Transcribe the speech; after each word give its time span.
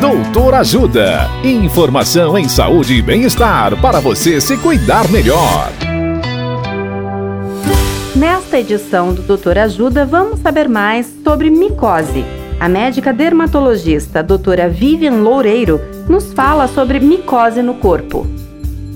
Doutor 0.00 0.54
Ajuda. 0.54 1.28
Informação 1.42 2.38
em 2.38 2.48
saúde 2.48 2.94
e 2.94 3.02
bem-estar 3.02 3.76
para 3.80 3.98
você 3.98 4.40
se 4.40 4.56
cuidar 4.56 5.10
melhor. 5.10 5.72
Nesta 8.14 8.60
edição 8.60 9.12
do 9.12 9.22
Doutor 9.22 9.58
Ajuda, 9.58 10.06
vamos 10.06 10.38
saber 10.38 10.68
mais 10.68 11.12
sobre 11.24 11.50
micose. 11.50 12.24
A 12.60 12.68
médica 12.68 13.12
dermatologista 13.12 14.22
doutora 14.22 14.68
Vivian 14.68 15.16
Loureiro 15.16 15.80
nos 16.08 16.32
fala 16.32 16.68
sobre 16.68 17.00
micose 17.00 17.60
no 17.60 17.74
corpo. 17.74 18.24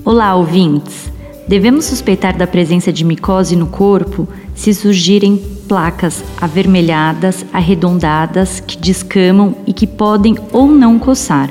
Olá, 0.05 0.33
ouvintes! 0.35 1.11
Devemos 1.45 1.83
suspeitar 1.83 2.37
da 2.37 2.47
presença 2.47 2.93
de 2.93 3.03
micose 3.03 3.57
no 3.57 3.67
corpo 3.67 4.25
se 4.55 4.73
surgirem 4.73 5.52
placas 5.73 6.23
avermelhadas, 6.39 7.43
arredondadas, 7.51 8.59
que 8.59 8.77
descamam 8.77 9.55
e 9.65 9.73
que 9.73 9.87
podem 9.87 10.35
ou 10.51 10.67
não 10.67 10.99
coçar. 10.99 11.49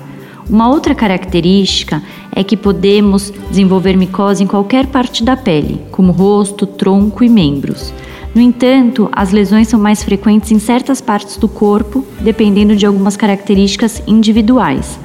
Uma 0.49 0.69
outra 0.69 0.95
característica 0.95 2.01
é 2.31 2.45
que 2.45 2.57
podemos 2.57 3.33
desenvolver 3.51 3.97
micose 3.97 4.45
em 4.45 4.47
qualquer 4.47 4.87
parte 4.87 5.25
da 5.25 5.37
pele, 5.37 5.81
como 5.91 6.13
rosto, 6.13 6.69
tronco 6.69 7.25
e 7.25 7.29
membros. 7.29 7.93
No 8.33 8.41
entanto, 8.41 9.09
as 9.11 9.33
lesões 9.33 9.67
são 9.67 9.81
mais 9.81 10.05
frequentes 10.05 10.53
em 10.53 10.61
certas 10.61 11.01
partes 11.01 11.37
do 11.37 11.49
corpo, 11.49 12.05
dependendo 12.21 12.77
de 12.77 12.87
algumas 12.87 13.17
características 13.17 14.01
individuais. 14.07 15.01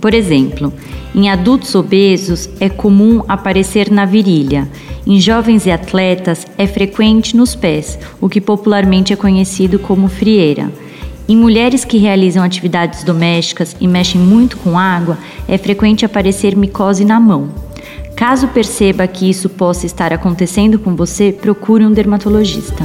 Por 0.00 0.14
exemplo, 0.14 0.72
em 1.14 1.28
adultos 1.28 1.74
obesos 1.74 2.48
é 2.58 2.68
comum 2.68 3.22
aparecer 3.28 3.90
na 3.90 4.04
virilha. 4.04 4.68
Em 5.06 5.20
jovens 5.20 5.66
e 5.66 5.70
atletas 5.70 6.46
é 6.56 6.66
frequente 6.66 7.36
nos 7.36 7.54
pés, 7.54 7.98
o 8.20 8.28
que 8.28 8.40
popularmente 8.40 9.12
é 9.12 9.16
conhecido 9.16 9.78
como 9.78 10.08
frieira. 10.08 10.70
Em 11.28 11.36
mulheres 11.36 11.84
que 11.84 11.98
realizam 11.98 12.42
atividades 12.42 13.04
domésticas 13.04 13.76
e 13.80 13.86
mexem 13.86 14.20
muito 14.20 14.56
com 14.56 14.78
água, 14.78 15.18
é 15.46 15.56
frequente 15.56 16.04
aparecer 16.04 16.56
micose 16.56 17.04
na 17.04 17.20
mão. 17.20 17.48
Caso 18.16 18.48
perceba 18.48 19.06
que 19.06 19.30
isso 19.30 19.48
possa 19.48 19.86
estar 19.86 20.12
acontecendo 20.12 20.78
com 20.78 20.94
você, 20.96 21.32
procure 21.32 21.84
um 21.84 21.92
dermatologista. 21.92 22.84